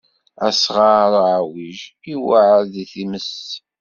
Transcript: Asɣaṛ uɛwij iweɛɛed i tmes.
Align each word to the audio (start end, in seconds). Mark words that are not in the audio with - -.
Asɣaṛ 0.47 1.11
uɛwij 1.31 1.79
iweɛɛed 2.13 2.73
i 2.83 2.85
tmes. 2.91 3.31